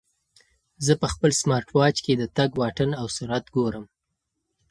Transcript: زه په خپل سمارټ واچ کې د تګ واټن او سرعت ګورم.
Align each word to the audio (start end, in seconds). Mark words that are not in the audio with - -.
زه 0.85 0.93
په 1.01 1.07
خپل 1.13 1.31
سمارټ 1.41 1.67
واچ 1.77 1.97
کې 2.05 2.13
د 2.17 2.23
تګ 2.37 2.49
واټن 2.59 2.91
او 3.01 3.05
سرعت 3.17 3.45
ګورم. 3.55 3.85